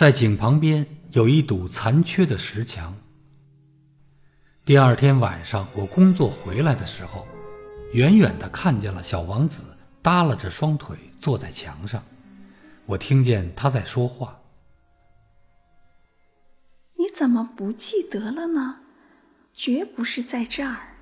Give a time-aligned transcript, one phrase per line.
[0.00, 2.96] 在井旁边有一堵残缺的石墙。
[4.64, 7.28] 第二天晚上，我工作回来的时候，
[7.92, 12.02] 远远的看见了小王子耷拉着双腿坐在墙上，
[12.86, 14.40] 我听见他在说话。
[16.96, 18.76] 你怎么不记得了呢？
[19.52, 20.96] 绝不是在这儿。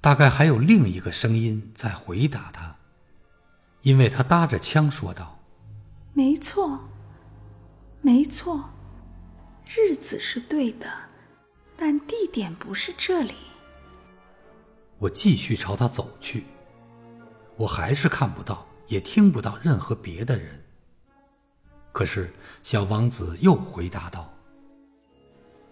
[0.00, 2.76] 大概还有另一个声音在回答他，
[3.82, 5.38] 因为他搭着枪说道
[6.14, 6.80] ：“没错。”
[8.02, 8.70] 没错，
[9.66, 10.90] 日子是对的，
[11.76, 13.34] 但地点不是这里。
[14.98, 16.44] 我继续朝他走去，
[17.56, 20.64] 我还是看不到，也听不到任何别的人。
[21.92, 22.32] 可是
[22.62, 24.32] 小王子又回答道：“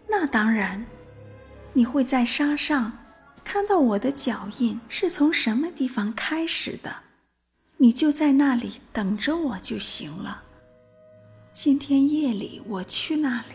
[0.08, 0.84] 那当然，
[1.72, 2.92] 你会在沙上
[3.42, 6.94] 看到我的脚印是从什么地方开始的，
[7.78, 10.44] 你就在那里等着我就行了。”
[11.60, 13.54] 今天夜里我去那里。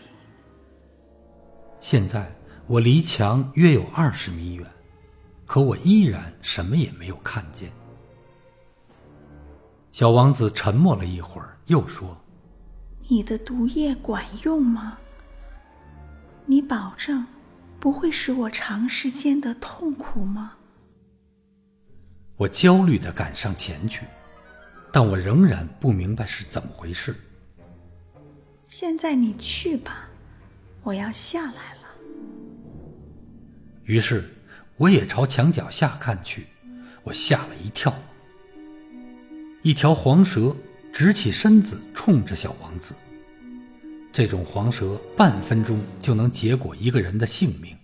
[1.79, 2.29] 现在
[2.67, 4.69] 我离墙约有二十米远，
[5.45, 7.71] 可我依然什么也没有看见。
[9.93, 12.21] 小王子沉默了一会儿，又说
[13.07, 14.97] ：“你的毒液管用吗？
[16.45, 17.25] 你保证
[17.79, 20.57] 不会使我长时间的痛苦吗？”
[22.35, 24.05] 我焦虑的赶上前去，
[24.91, 27.15] 但我仍然不明白是怎么回事。
[28.75, 30.09] 现在你去吧，
[30.81, 31.81] 我要下来了。
[33.83, 34.27] 于是
[34.77, 36.47] 我也朝墙角下看去，
[37.03, 37.93] 我吓了一跳。
[39.61, 40.55] 一条黄蛇
[40.91, 42.95] 直起身子，冲着小王子。
[44.11, 47.77] 这种黄蛇半分钟就能结果一个人的性命。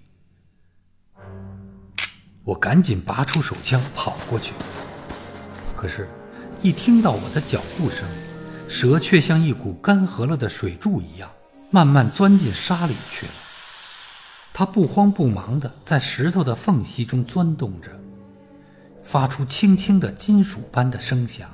[2.43, 4.53] 我赶紧拔出手枪跑过去，
[5.77, 6.09] 可是，
[6.63, 8.09] 一听到我的脚步声。
[8.69, 11.29] 蛇却像一股干涸了的水柱一样，
[11.71, 13.31] 慢慢钻进沙里去了。
[14.53, 17.89] 它不慌不忙地在石头的缝隙中钻动着，
[19.01, 21.49] 发出轻轻的金属般的声响。